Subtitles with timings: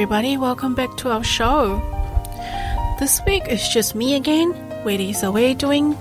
[0.00, 0.38] Everybody.
[0.38, 1.76] Welcome back to our show.
[2.98, 4.56] This week is just me again.
[4.82, 5.92] Waity's away doing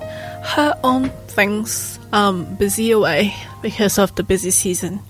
[0.56, 5.02] her own things, um, busy away because of the busy season.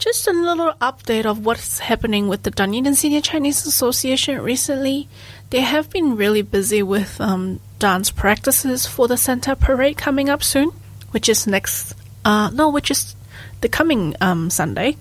[0.00, 5.08] Just a little update of what's happening with the Dunedin Senior Chinese Association recently.
[5.50, 10.42] They have been really busy with um, dance practices for the Santa Parade coming up
[10.42, 10.72] soon,
[11.12, 11.94] which is next,
[12.24, 13.14] uh, no, which is
[13.60, 14.96] the coming um, Sunday.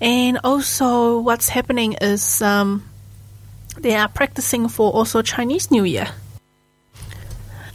[0.00, 2.84] And also, what's happening is um,
[3.76, 6.08] they are practicing for also Chinese New Year.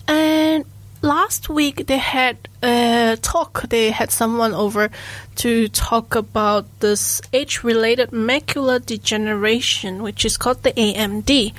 [0.07, 0.65] And
[1.01, 3.63] last week they had a talk.
[3.69, 4.89] They had someone over
[5.35, 11.53] to talk about this age-related macular degeneration, which is called the AMD.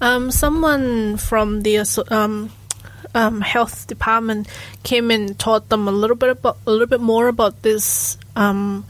[0.00, 1.78] Um, someone from the
[2.10, 2.50] um,
[3.14, 4.48] um, health department
[4.82, 8.84] came and taught them a little bit about a little bit more about this um,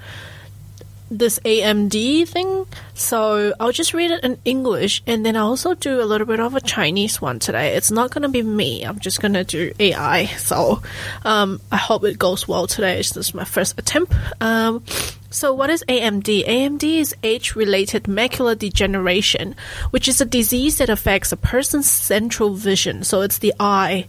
[1.10, 2.66] this AMD thing.
[2.94, 6.40] So I'll just read it in English and then I'll also do a little bit
[6.40, 7.74] of a Chinese one today.
[7.76, 8.82] It's not going to be me.
[8.82, 10.26] I'm just going to do AI.
[10.26, 10.82] So
[11.24, 12.96] um, I hope it goes well today.
[12.96, 14.12] This is my first attempt.
[14.40, 14.82] Um,
[15.30, 16.46] so what is AMD?
[16.46, 19.54] AMD is age-related macular degeneration,
[19.90, 23.04] which is a disease that affects a person's central vision.
[23.04, 24.06] So it's the eye.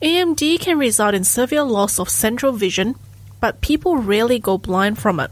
[0.00, 2.94] AMD can result in severe loss of central vision,
[3.40, 5.30] but people rarely go blind from it.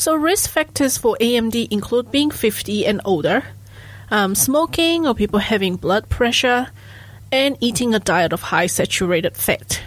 [0.00, 3.44] So, risk factors for AMD include being 50 and older,
[4.10, 6.68] um, smoking or people having blood pressure,
[7.30, 9.82] and eating a diet of high saturated fat.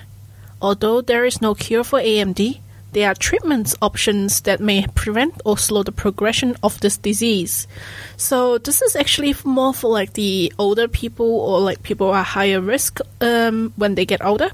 [0.62, 2.60] Although there is no cure for AMD,
[2.92, 7.68] there are treatment options that may prevent or slow the progression of this disease.
[8.16, 12.62] So this is actually more for like the older people or like people are higher
[12.62, 14.52] risk um, when they get older.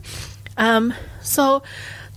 [0.55, 1.63] Um, so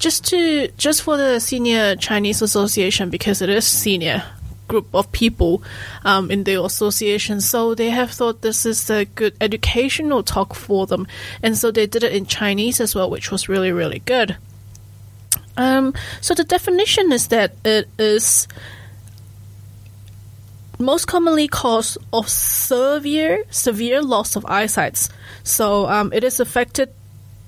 [0.02, 4.24] just to just for the senior Chinese Association because it is senior
[4.66, 5.62] group of people
[6.04, 7.40] um, in the association.
[7.40, 11.06] So they have thought this is a good educational talk for them,
[11.40, 14.36] and so they did it in Chinese as well, which was really really good.
[15.56, 18.48] Um, so the definition is that it is
[20.80, 25.08] most commonly caused of severe severe loss of eyesight.
[25.44, 26.90] So um, it is affected.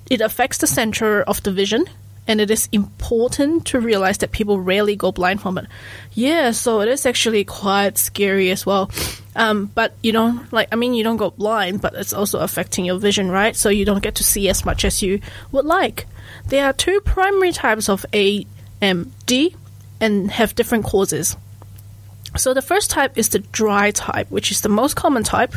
[0.09, 1.83] It affects the center of the vision,
[2.27, 5.67] and it is important to realize that people rarely go blind from it.
[6.13, 8.89] Yeah, so it is actually quite scary as well.
[9.35, 12.85] Um, but you know, like I mean, you don't go blind, but it's also affecting
[12.85, 13.55] your vision, right?
[13.55, 15.19] So you don't get to see as much as you
[15.51, 16.07] would like.
[16.47, 19.55] There are two primary types of AMD
[20.01, 21.37] and have different causes.
[22.37, 25.55] So the first type is the dry type, which is the most common type.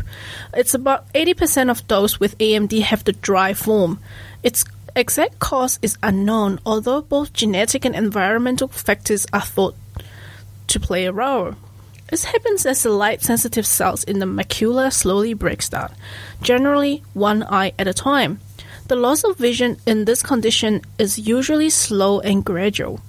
[0.54, 3.98] It's about 80% of those with AMD have the dry form.
[4.44, 4.64] Its
[4.94, 9.74] exact cause is unknown, although both genetic and environmental factors are thought
[10.68, 11.54] to play a role.
[12.10, 15.94] This happens as the light sensitive cells in the macula slowly breaks down,
[16.40, 18.40] generally one eye at a time.
[18.88, 23.00] The loss of vision in this condition is usually slow and gradual.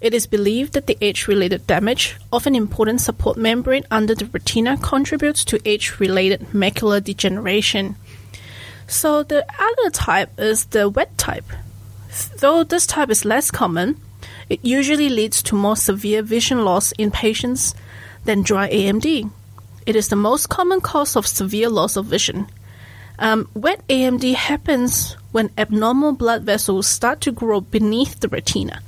[0.00, 4.24] It is believed that the age related damage of an important support membrane under the
[4.24, 7.96] retina contributes to age related macular degeneration.
[8.90, 11.44] So, the other type is the wet type.
[12.38, 14.00] Though this type is less common,
[14.48, 17.72] it usually leads to more severe vision loss in patients
[18.24, 19.30] than dry AMD.
[19.86, 22.48] It is the most common cause of severe loss of vision.
[23.20, 28.82] Um, wet AMD happens when abnormal blood vessels start to grow beneath the retina.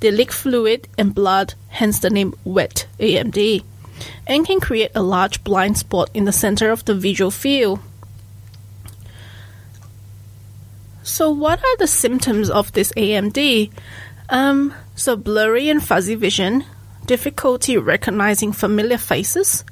[0.00, 3.64] They leak fluid and blood, hence the name wet AMD,
[4.26, 7.80] and can create a large blind spot in the center of the visual field.
[11.06, 13.70] So, what are the symptoms of this AMD?
[14.28, 16.64] Um, so, blurry and fuzzy vision,
[17.06, 19.64] difficulty recognizing familiar faces,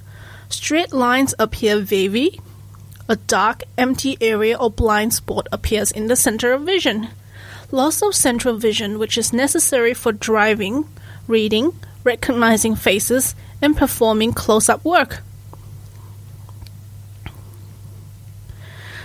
[0.48, 2.40] straight lines appear wavy,
[3.08, 7.08] a dark, empty area or blind spot appears in the center of vision.
[7.72, 10.88] Loss of central vision, which is necessary for driving,
[11.26, 11.72] reading,
[12.04, 15.20] recognizing faces, and performing close up work.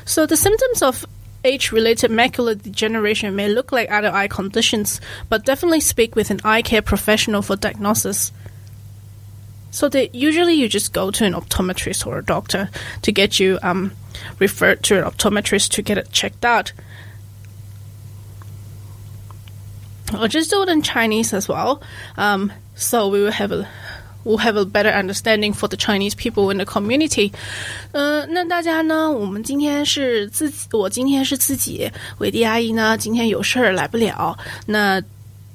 [0.05, 1.07] So, the symptoms of
[1.43, 4.99] age related macular degeneration may look like other eye conditions,
[5.29, 8.31] but definitely speak with an eye care professional for diagnosis.
[9.71, 12.69] So they usually you just go to an optometrist or a doctor
[13.03, 13.91] to get you um,
[14.39, 16.73] referred to an optometrist to get it checked out.
[20.11, 21.83] I'll just do it in Chinese as well,
[22.17, 23.69] um, so we will have a
[24.23, 27.31] We have a better understanding for the Chinese people in the community.
[27.93, 29.09] 呃，那大家呢？
[29.09, 31.89] 我们今天是自己，我今天是自己，
[32.19, 34.37] 伟迪阿姨呢今天有事儿来不了。
[34.65, 35.01] 那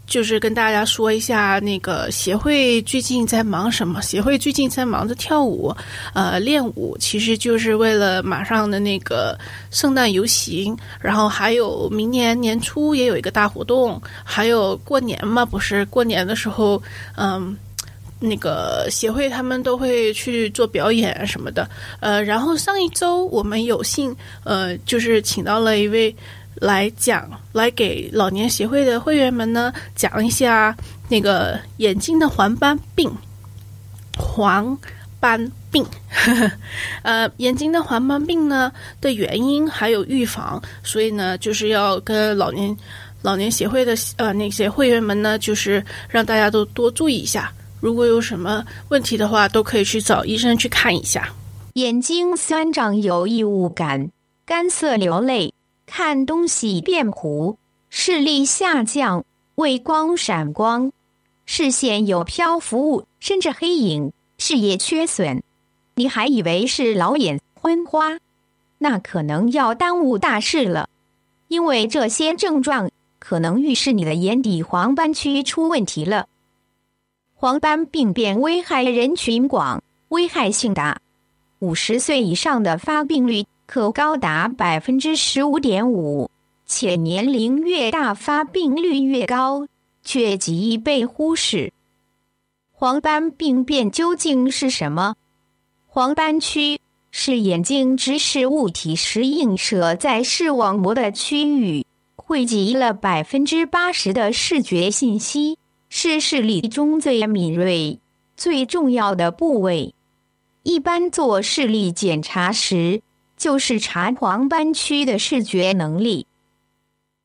[0.06, 4.02] 就是跟大家说一下，那个协会最近在忙什么？
[4.02, 5.74] 协会最近在忙着跳舞，
[6.12, 9.38] 呃，练舞，其实就是为了马上的那个
[9.70, 16.82] 圣诞游行，然后还有明年年初也有一个大活动，还有过年嘛，不是过年的时候，
[17.16, 17.56] 嗯，
[18.20, 21.68] 那个协会他们都会去做表演什么的，
[22.00, 24.14] 呃，然后上一周我们有幸，
[24.44, 26.14] 呃，就是请到了一位。
[26.60, 30.74] 来讲，来给老年协会的会员们呢讲一下
[31.08, 33.10] 那个眼睛的黄斑病。
[34.16, 34.78] 黄
[35.18, 35.84] 斑病，
[37.02, 42.74] 呃，眼睛的黄斑病呢的原因还有预防，所以呢，就是要跟老年
[43.20, 47.52] 老年协会的呃那些会员们呢，就是让大家都多注意一下。
[47.84, 51.34] 如果有什么问题的话，都可以去找医生去看一下。
[51.74, 54.08] 眼睛酸胀有异物感，
[54.46, 55.52] 干涩流泪。
[55.84, 57.58] 看东西变糊，
[57.90, 59.26] 视力下降，
[59.56, 60.92] 畏光闪光，
[61.44, 65.42] 视线有漂浮物甚至黑影，视野缺损。
[65.96, 68.16] 你还以为是老眼昏花？
[68.78, 70.88] 那可能要耽误大事了，
[71.48, 76.28] 因为这些症状可能预示你的眼底黄斑区出问题了。
[77.34, 81.00] 黄斑病变危害人群广，危害性大，
[81.58, 83.44] 五十岁以上的发病率。
[83.66, 86.30] 可高达百分之十五点五，
[86.66, 89.66] 且年龄越大发病率越高，
[90.02, 91.72] 却极易被忽视。
[92.70, 95.16] 黄斑病变究竟是什么？
[95.86, 96.78] 黄斑区
[97.10, 105.56] 是眼睛直视物体时映射在视网膜的区域，汇集了百分之八十的视觉信息，
[105.96, 108.00] 是视力中最敏锐、
[108.36, 109.94] 最重要的部位。
[110.64, 113.00] 一般做视力检查时。
[113.36, 116.26] 就是查黄斑区的视觉能力，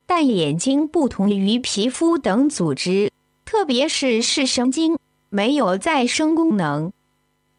[0.07, 3.11] 但眼睛不同于皮肤等组织，
[3.45, 4.97] 特别是视神经
[5.29, 6.91] 没有再生功能，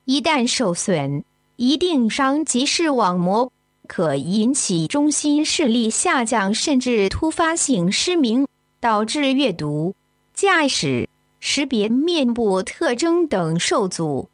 [0.04, 1.22] 一旦受损，
[1.56, 3.52] 一定伤及视网膜，
[3.86, 8.46] 可引起中心视力下降，甚至突发性失明，
[8.80, 9.94] 导致阅读、
[10.40, 11.06] 驾驶、
[11.38, 14.30] 识别面部特征等受阻，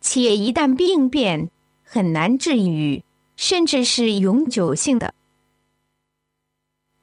[0.00, 1.50] 且一旦病变，
[1.82, 3.02] 很难治愈。
[3.34, 5.12] 甚至是永久性的，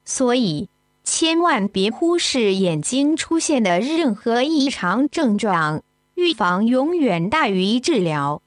[0.06, 0.70] 所以
[1.04, 5.82] 千万别忽视眼睛出现的任何异常症状，
[6.14, 8.40] 预防永远大于治疗。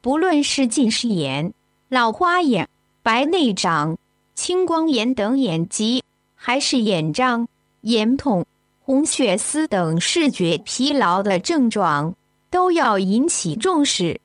[0.00, 1.52] 不论是近视眼、
[1.88, 2.68] 老花眼、
[3.02, 3.98] 白内障、
[4.36, 6.04] 青光眼等眼疾，
[6.36, 7.48] 还是眼胀、
[7.80, 8.46] 眼痛、
[8.90, 12.16] 红血丝等视觉疲劳的症状，
[12.50, 14.20] 都要引起重视。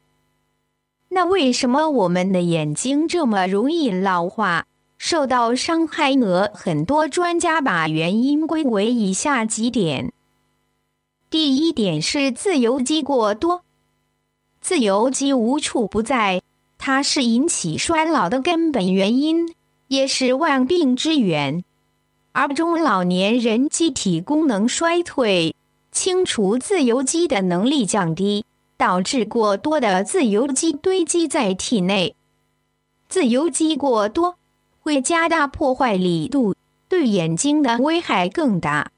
[1.10, 4.66] 那为什么我们的眼睛这么容易老化、
[4.98, 6.50] 受到伤害呢？
[6.52, 10.12] 很多专家把原因归为以下几点：
[11.30, 13.62] 第一点是自由基过多，
[14.62, 16.42] 自由基无处不在，
[16.80, 19.54] 它是引起衰老的根本原因，
[19.90, 21.64] 也是万病之源。
[22.36, 25.56] 而中老年人机体功能衰退，
[25.90, 28.44] 清除自由基的能力降低。
[28.78, 32.14] 导致过多的自由基堆积在体内，
[33.08, 34.36] 自由基过多
[34.82, 36.54] 会加大破坏力度，
[36.90, 38.92] 对眼睛的危害更大。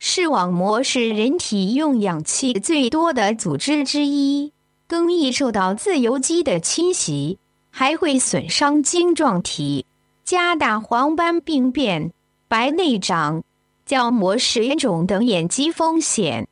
[0.00, 4.52] 视网膜是人体用氧气最多的组织之一，
[4.88, 7.38] 更易受到自由基的侵袭，
[7.70, 9.86] 还会损伤晶状体，
[10.24, 12.10] 加大黄斑病变、
[12.54, 13.42] 白内障、
[13.84, 16.46] 角膜水肿等眼疾风险。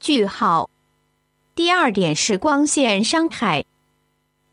[0.00, 0.70] 句号。
[1.54, 3.64] 第二点是光线伤害，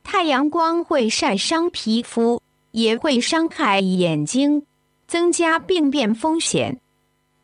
[0.04, 4.68] 太阳光会晒伤皮肤，也会伤害眼睛，
[5.08, 6.80] 增加病变风险。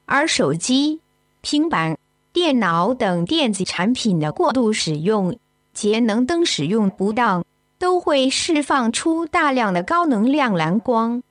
[0.06, 1.02] 而手机、
[1.42, 1.98] 平板、
[2.32, 5.36] 电脑等电子产品的过度使用、
[5.74, 7.44] 节能灯使用不当，
[7.80, 11.24] 都会释放出大量的高能量蓝光，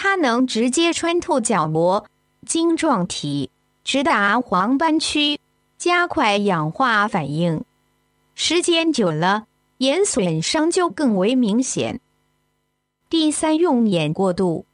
[0.00, 2.06] 它能直接穿透角膜、
[2.46, 3.50] 晶状体，
[3.82, 5.40] 直达黄斑区。
[5.76, 7.64] 加快氧化反应，
[8.36, 12.00] 时间久了，眼损伤就更为明显。
[13.10, 14.66] 第三，用眼过度。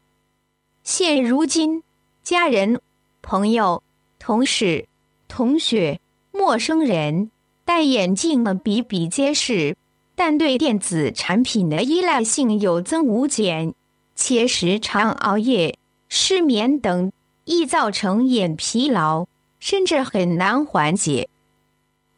[0.83, 1.83] 现如今，
[2.23, 2.83] 家人、
[3.23, 3.83] 朋友、
[4.19, 4.87] 同事、
[5.26, 6.00] 同学、
[6.33, 7.31] 陌生人、
[7.64, 9.75] 戴眼镜的比比皆是，
[10.14, 13.75] 但对电子产品的依赖性有增无减，
[14.14, 15.78] 且时常熬夜、
[16.09, 17.12] 失眠等，
[17.44, 19.26] 易造成眼疲劳，
[19.59, 21.28] 甚至很难缓解。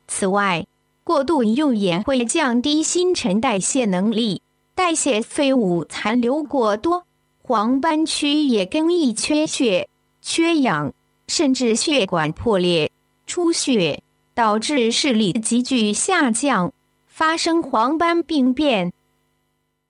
[0.06, 0.66] 此外，
[1.04, 4.42] 过度用眼会降低新陈代谢能力，
[4.74, 7.06] 代谢废物残留过多，
[7.42, 9.88] 黄斑区也更易缺血、
[10.20, 10.92] 缺氧，
[11.26, 12.90] 甚至血管破裂、
[13.26, 14.02] 出血。
[14.36, 16.74] 导致视力急剧下降，
[17.06, 18.92] 发生黄斑病变。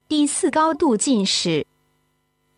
[0.07, 1.67] 第四，高度近视。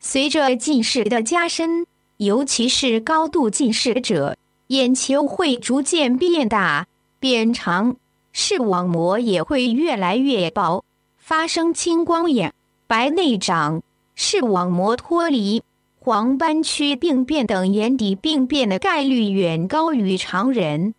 [0.00, 1.84] 随着近视的加深，
[2.18, 4.36] 尤其是高度近视者，
[4.68, 6.86] 眼球会逐渐变大、
[7.18, 7.96] 变长，
[8.32, 10.84] 视网膜也会越来越薄，
[11.16, 12.54] 发生青光眼、
[12.86, 13.82] 白内障、
[14.14, 15.62] 视网膜脱离、
[15.98, 20.94] 黄斑区病变等眼底病变的概率远高于常人。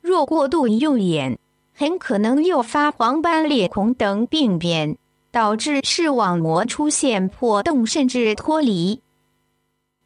[0.00, 1.38] 若过度用眼，
[1.74, 4.96] 很可能诱发黄斑裂孔等病变，
[5.32, 9.00] 导致视网膜出现破洞甚至脱离。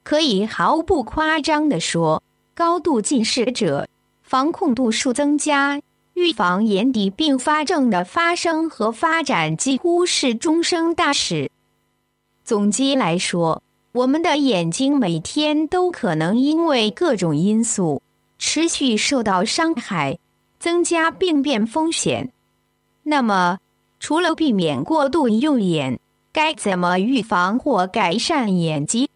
[0.02, 2.22] 可以毫不夸张地说，
[2.54, 3.88] 高度近视者
[4.22, 5.82] 防控度数增加，
[6.14, 11.50] 预防眼底并发症的发生和发展几乎是终生大事。
[12.44, 18.00] 总结来说，我们的眼睛每天都可能因为各种因素。
[18.38, 20.18] 持续受到伤害，
[20.58, 22.32] 增加病变风险。
[23.02, 23.58] 那么，
[23.98, 25.98] 除了避免过度用眼，
[26.32, 29.08] 该怎么预防或改善眼疾？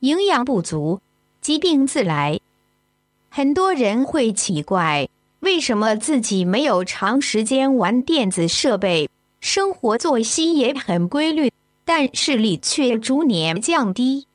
[0.00, 1.00] 营养不足，
[1.40, 2.40] 疾病自来。
[3.28, 5.08] 很多人会奇怪，
[5.40, 9.08] 为什么自己没有长时间玩电子设备，
[9.40, 11.52] 生活作息也很规律，
[11.84, 14.26] 但视力却逐年降低？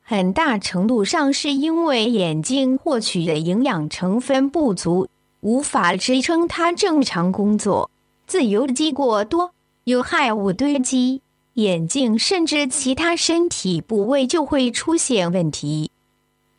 [0.00, 5.08] 很大程度上是因为眼睛获取的营养成分不足，
[5.40, 7.90] 无法支撑它正常工作。
[8.28, 9.54] 自由基过多，
[9.84, 11.22] 有害物堆积，
[11.54, 15.90] 眼睛甚至其他身体部位就会出现问题。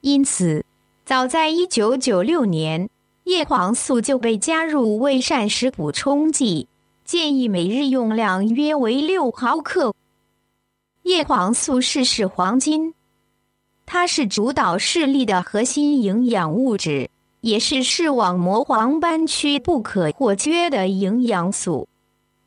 [0.02, 0.66] 因此，
[1.06, 2.90] 早在一九九六年，
[3.26, 6.68] 叶黄素就被加入为膳食补充剂，
[7.06, 9.94] 建议每日用量约为六毫克。
[11.04, 12.96] 叶黄素是视黄金。
[13.86, 21.88] 它是主导视力的核心营养物质，也是视网膜黄斑区不可或缺的营养素。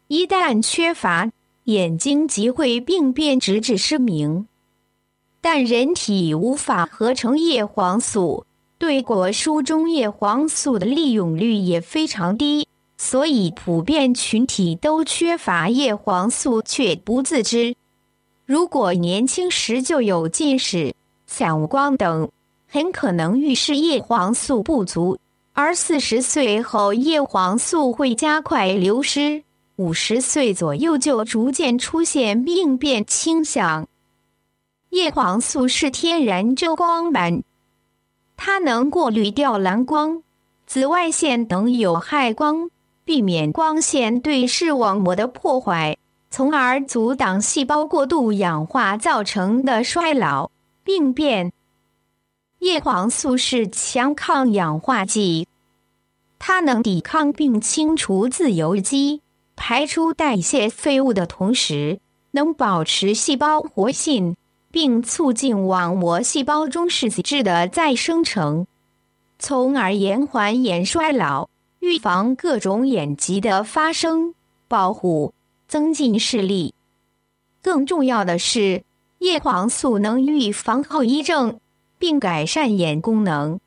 [0.08, 1.30] 一旦缺乏，
[1.64, 4.46] 眼睛即会病变，直至失明。
[5.40, 8.46] 但人体无法合成叶黄素，
[8.78, 17.74] 对果蔬中叶黄素的利用率也非常低，所以普遍群体都缺乏叶黄素却不自知。
[18.44, 20.94] 如果年轻时就有近视，
[21.26, 22.30] 散光等
[22.72, 25.18] 很可能预示叶黄素不足，
[25.52, 29.42] 而四十岁后叶黄素会加快流失，
[29.76, 33.86] 五十岁左右就逐渐出现病变倾向。
[34.88, 37.42] 叶黄素是天然遮光板，
[38.38, 40.22] 它能过滤掉蓝光、
[40.66, 42.70] 紫外线等有害光，
[43.04, 45.98] 避免光线对视网膜的破坏，
[46.30, 50.50] 从而阻挡细胞过度氧化造成的衰老。
[50.82, 51.52] 病变，
[52.62, 55.48] 叶黄素是强抗氧化剂，
[56.38, 59.20] 它能抵抗并清除自由基，
[59.56, 61.98] 排出代谢废物的同时，
[62.30, 64.36] 能保持细胞活性，
[64.70, 68.68] 并促进网膜细胞中视子质的再生成，
[69.40, 71.48] 从而延缓眼衰老，
[71.80, 74.36] 预防各种眼疾的发生，
[74.68, 75.34] 保护
[75.66, 76.74] 增进视力。
[77.60, 78.84] 更重要的是。
[79.18, 81.60] 叶黄素能预防后遗症，
[82.02, 83.60] 并改善眼功能。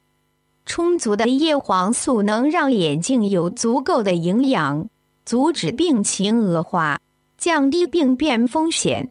[0.65, 4.89] 充足的叶黄素能让眼睛有足够的营养，
[5.23, 6.99] 阻止病情恶化，
[7.37, 9.09] 降低病变风险。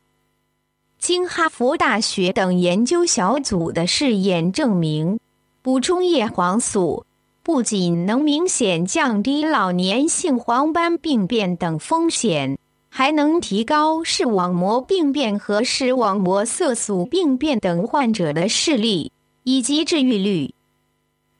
[0.99, 5.19] 经哈佛大学等研究小组的试验证明，
[5.63, 7.07] 补充叶黄素
[7.43, 12.59] 不仅能明显降低老年性黄斑病变等风险。
[12.97, 19.11] 还能提高视网膜病变和视网膜色素病变等患者的视力
[19.43, 20.55] 以及治愈率。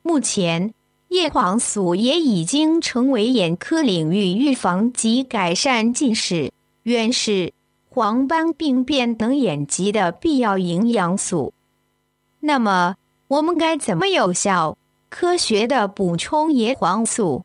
[0.03, 0.75] 目前，
[1.11, 6.51] 叶黄素也已经成为眼科领域预防及改善近视、
[6.83, 7.53] 远视、
[7.89, 11.53] 黄斑病变等眼疾的必要营养素。
[12.41, 12.97] 那么，
[13.29, 14.77] 我们该怎么有效、
[15.09, 17.45] 科学的补充叶黄素？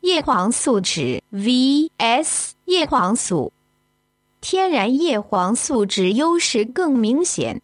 [0.00, 3.52] 叶黄素酯 vs 叶黄素，
[4.40, 7.60] 天然叶黄素酯优势更明显。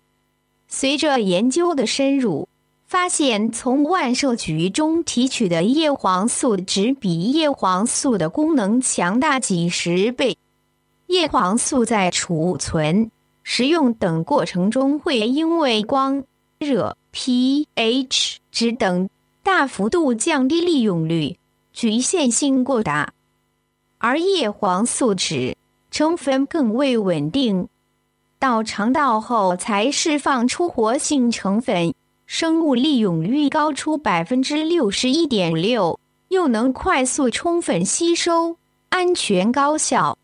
[0.68, 2.46] 随着研究的深入，
[2.86, 10.36] 发现从万寿菊中提取的叶黄素酯比叶黄素的功能强大几十倍。
[11.06, 13.10] 叶黄素在储存、
[13.44, 16.24] 食用等过程中会因为光、
[16.58, 19.08] 热、pH 值等
[19.42, 21.38] 大幅度降低利用率，
[21.76, 23.10] 局限性过大；
[23.98, 25.54] 而叶黄素酯
[25.90, 27.68] 成分更为稳定，
[28.38, 31.92] 到肠道后才释放出活性成分。
[32.24, 38.56] 生物利用率高出百分之六十一点六，又能快速充分吸收，
[38.88, 40.16] 安全高效。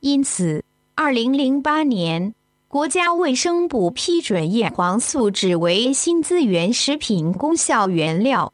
[0.00, 0.64] 因此，
[0.96, 2.34] 二零零八年，
[2.66, 8.52] 国家卫生部批准叶黄素酯为新资源食品功效原料。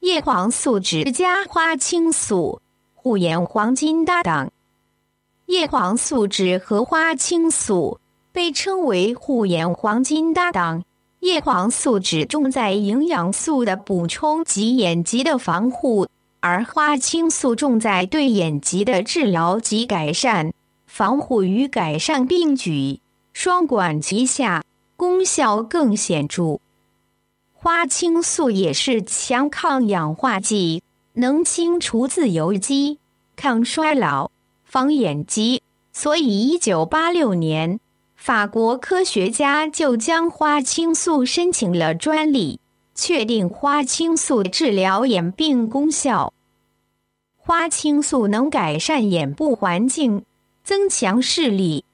[0.00, 2.60] 叶黄素酯加花青素，
[2.94, 4.52] 护眼黄金搭档。
[5.46, 7.98] 叶黄素酯和花青素
[8.30, 10.84] 被称为护眼黄金搭档。
[11.18, 16.06] 叶黄素酯重在营养素的补充及眼疾的防护，
[16.38, 20.52] 而花青素重在对眼疾的治疗及改善，
[20.86, 23.00] 防护与改善并举，
[23.32, 24.62] 双管齐下，
[24.94, 26.60] 功效更显著。
[27.60, 30.80] 花青素也是强抗氧化剂，
[31.14, 33.00] 能清除自由基，
[33.34, 34.30] 抗衰老，
[34.62, 35.60] 防眼疾，
[35.92, 37.80] 所以一九八六年。
[38.14, 42.60] 法国科学家就将花青素申请了专利，
[42.94, 46.32] 确定花青素治疗眼病功效。
[47.36, 50.24] 花青素能改善眼部环境，
[50.62, 51.84] 增强视力。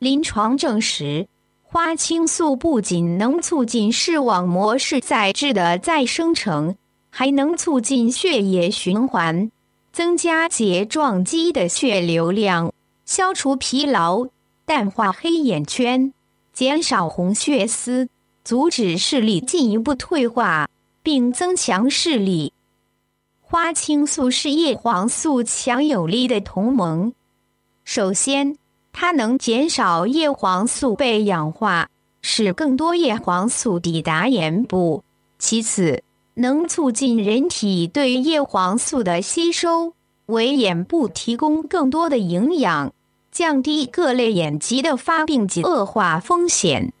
[0.00, 1.28] 临床证实，
[1.76, 6.74] 花青素不仅能促进视网膜视载质的再生成，
[7.10, 9.50] 还能促进血液循环，
[9.92, 12.72] 增加睫状肌的血流量，
[13.04, 14.26] 消除疲劳。
[14.64, 16.14] 淡化黑眼圈，
[16.54, 18.08] 减少红血丝，
[18.42, 20.70] 阻止视力进一步退化，
[21.02, 22.54] 并增强视力。
[23.42, 27.12] 花青素是叶黄素强有力的同盟。
[27.84, 28.56] 首先，
[28.98, 31.88] 它能减少叶黄素被氧化，
[32.22, 35.02] 使更多叶黄素抵达眼部；
[35.38, 39.92] 其次，能促进人体对叶黄素的吸收，
[40.24, 42.90] 为眼部提供更多的营养。
[43.30, 46.94] 降低各类眼疾的发病及恶化风险。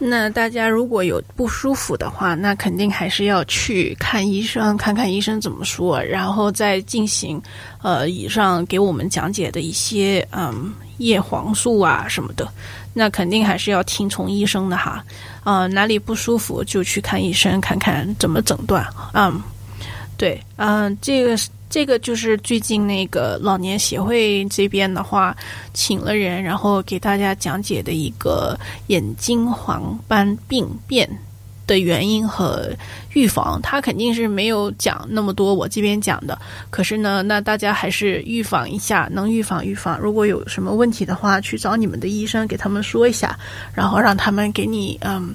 [0.00, 7.42] 那大家如果有不舒服的话，那肯定还是要去看医生，看看医生怎么说，然后再进行
[7.82, 12.48] 呃以上给我们讲解的一些嗯叶黄素啊什么的。
[12.94, 15.04] 那肯定还是要听从医生的哈。
[15.42, 18.86] 啊，哪里不舒服就去看医生，看看怎么诊断。
[19.14, 19.42] 嗯，
[20.16, 21.36] 对，嗯，这个。
[21.70, 25.36] 这个就是最近那个老年协会这边的话，
[25.74, 31.06] 请了人，然后给大家讲解的一个眼睛黄斑病变
[31.66, 32.70] 的原因和
[33.12, 33.60] 预防。
[33.62, 36.38] 他肯定是没有讲那么多我这边讲的，
[36.70, 39.98] 可是呢，那大家还是预防一下，能预防预防。
[40.00, 43.38] 如果有什么问题的话，去找你们的医生给他们说一下，
[43.74, 45.34] 然后让他们给你嗯，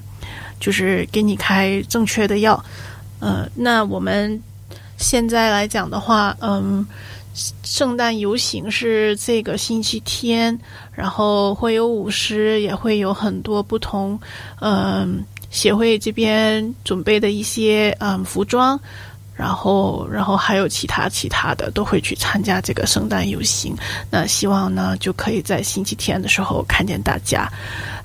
[0.60, 2.64] 就是给你开正确的药。
[3.20, 4.42] 呃，那我们。
[5.04, 6.88] 现在来讲的话，嗯，
[7.64, 10.58] 圣诞游行是这个星期天，
[10.94, 14.18] 然后会有舞狮，也会有很多不同，
[14.62, 18.80] 嗯，协会这边准备的一些嗯服装，
[19.36, 23.76] 然后，然后还有其他其他的都会去参加这个圣诞游行。
[24.10, 27.52] 那希望呢，就可以在星期天的时候看见大家。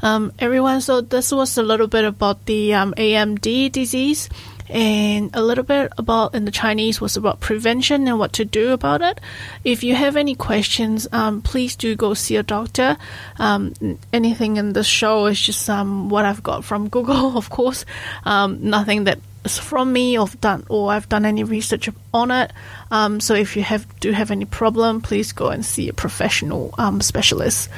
[0.00, 4.26] Um, everyone, so this was a little bit about the um, AMD disease.
[4.70, 8.72] And a little bit about in the Chinese was about prevention and what to do
[8.72, 9.20] about it.
[9.64, 12.96] If you have any questions, um, please do go see a doctor.
[13.38, 13.74] Um,
[14.12, 17.85] anything in this show is just um, what I've got from Google, of course.
[18.24, 22.52] Um, nothing that is from me or done or I've done any research on it.
[22.90, 26.74] Um, so if you have do have any problem, please go and see a professional
[26.76, 27.70] um, specialist.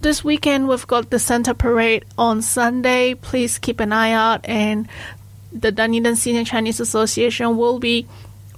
[0.00, 3.14] This weekend we've got the Santa Parade on Sunday.
[3.14, 4.88] Please keep an eye out and
[5.54, 8.06] the Dunedin Senior Chinese Association will be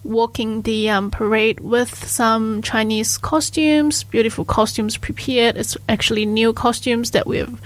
[0.03, 5.57] walking the um, parade with some Chinese costumes, beautiful costumes prepared.
[5.57, 7.61] It's actually new costumes that we've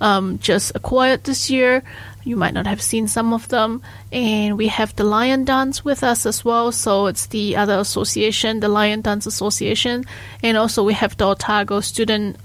[0.00, 1.82] um, just acquired this year.
[2.24, 3.82] You might not have seen some of them.
[4.10, 6.72] And we have the Lion Dance with us as well.
[6.72, 10.04] So it's the other association, the Lion Dance Association.
[10.42, 12.36] And also we have the Otago Student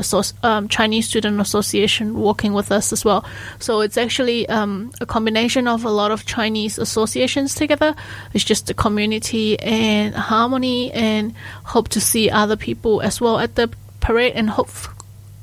[0.43, 3.25] um, Chinese Student Association working with us as well.
[3.59, 7.95] So it's actually um, a combination of a lot of Chinese associations together.
[8.33, 13.55] It's just a community and harmony and hope to see other people as well at
[13.55, 13.69] the
[14.01, 14.69] parade and hope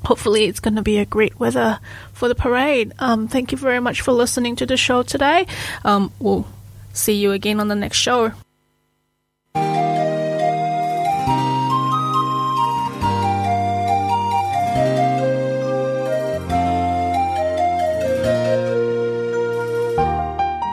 [0.04, 1.78] hopefully it's going to be a great weather
[2.12, 2.92] for the parade.
[2.98, 5.46] Um, thank you very much for listening to the show today.
[5.84, 6.46] Um, we'll
[6.92, 8.32] see you again on the next show.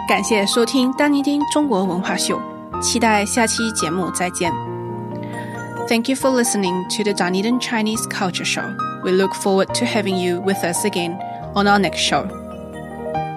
[0.08, 2.42] 感谢收听丹尼丁中国文化秀，
[2.82, 4.52] 期待下期节目再见。
[5.88, 8.76] Thank you for listening to the Dunedin Chinese Culture Show.
[9.05, 11.13] We look forward to having you with us again
[11.55, 12.27] on our next show.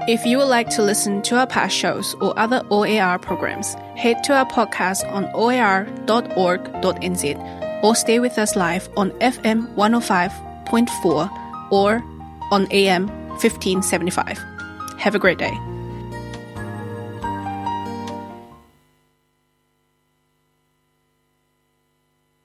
[0.08, 4.24] If you would like to listen to our past shows or other OAR programs, head
[4.24, 5.84] to our podcast on oar.org.nz
[7.84, 12.02] or stay with us live on FM 105.4 or
[12.52, 13.08] on AM
[13.42, 14.38] 1575.
[14.98, 15.52] Have a great day.